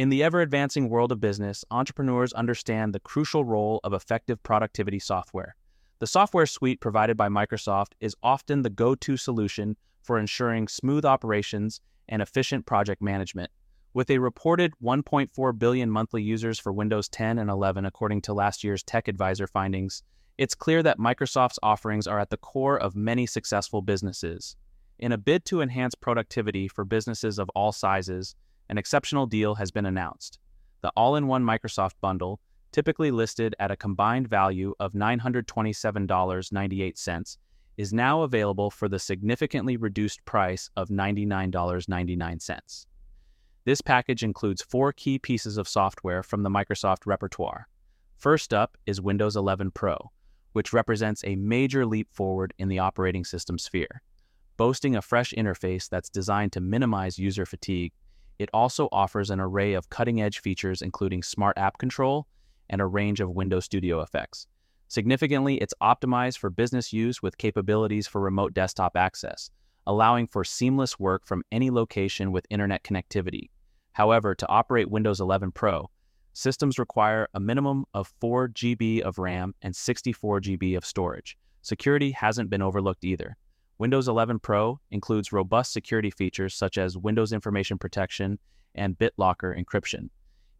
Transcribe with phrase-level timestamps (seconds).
[0.00, 4.98] In the ever advancing world of business, entrepreneurs understand the crucial role of effective productivity
[4.98, 5.56] software.
[5.98, 11.04] The software suite provided by Microsoft is often the go to solution for ensuring smooth
[11.04, 13.50] operations and efficient project management.
[13.92, 18.64] With a reported 1.4 billion monthly users for Windows 10 and 11, according to last
[18.64, 20.02] year's Tech Advisor findings,
[20.38, 24.56] it's clear that Microsoft's offerings are at the core of many successful businesses.
[24.98, 28.34] In a bid to enhance productivity for businesses of all sizes,
[28.70, 30.38] an exceptional deal has been announced.
[30.80, 32.40] The all in one Microsoft bundle,
[32.70, 37.36] typically listed at a combined value of $927.98,
[37.76, 42.86] is now available for the significantly reduced price of $99.99.
[43.64, 47.66] This package includes four key pieces of software from the Microsoft repertoire.
[48.18, 50.12] First up is Windows 11 Pro,
[50.52, 54.00] which represents a major leap forward in the operating system sphere.
[54.56, 57.92] Boasting a fresh interface that's designed to minimize user fatigue
[58.40, 62.26] it also offers an array of cutting edge features, including smart app control
[62.70, 64.46] and a range of Windows Studio effects.
[64.88, 69.50] Significantly, it's optimized for business use with capabilities for remote desktop access,
[69.86, 73.50] allowing for seamless work from any location with internet connectivity.
[73.92, 75.90] However, to operate Windows 11 Pro,
[76.32, 81.36] systems require a minimum of 4 GB of RAM and 64 GB of storage.
[81.60, 83.36] Security hasn't been overlooked either.
[83.80, 88.38] Windows 11 Pro includes robust security features such as Windows Information Protection
[88.74, 90.10] and BitLocker encryption,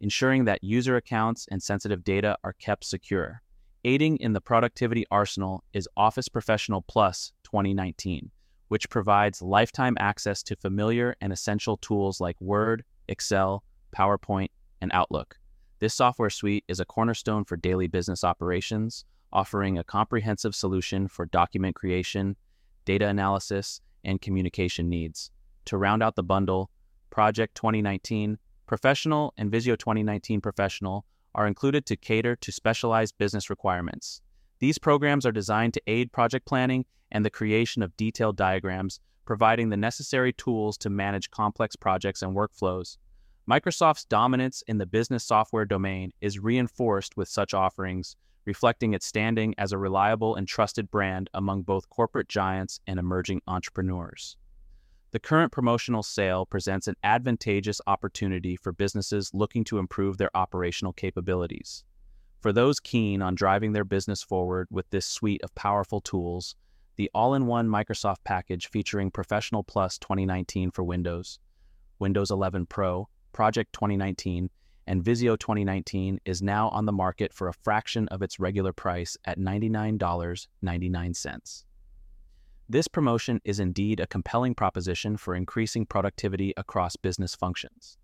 [0.00, 3.42] ensuring that user accounts and sensitive data are kept secure.
[3.84, 8.30] Aiding in the productivity arsenal is Office Professional Plus 2019,
[8.68, 13.62] which provides lifetime access to familiar and essential tools like Word, Excel,
[13.94, 14.48] PowerPoint,
[14.80, 15.36] and Outlook.
[15.78, 21.26] This software suite is a cornerstone for daily business operations, offering a comprehensive solution for
[21.26, 22.34] document creation,
[22.84, 25.30] data analysis, and communication needs.
[25.66, 26.70] To round out the bundle,
[27.10, 31.04] Project 2019, Professional, and Visio 2019 Professional
[31.34, 34.20] are included to cater to specialized business requirements.
[34.58, 39.68] These programs are designed to aid project planning and the creation of detailed diagrams, providing
[39.68, 42.96] the necessary tools to manage complex projects and workflows.
[43.48, 49.54] Microsoft's dominance in the business software domain is reinforced with such offerings, reflecting its standing
[49.58, 54.36] as a reliable and trusted brand among both corporate giants and emerging entrepreneurs.
[55.12, 60.92] The current promotional sale presents an advantageous opportunity for businesses looking to improve their operational
[60.92, 61.84] capabilities.
[62.40, 66.54] For those keen on driving their business forward with this suite of powerful tools,
[66.96, 71.38] the all in one Microsoft package featuring Professional Plus 2019 for Windows,
[71.98, 74.48] Windows 11 Pro, Project 2019,
[74.86, 79.16] and Visio 2019 is now on the market for a fraction of its regular price
[79.24, 81.64] at $99.99.
[82.68, 87.98] This promotion is indeed a compelling proposition for increasing productivity across business functions.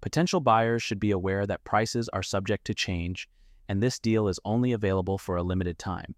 [0.00, 3.28] Potential buyers should be aware that prices are subject to change,
[3.68, 6.14] and this deal is only available for a limited time.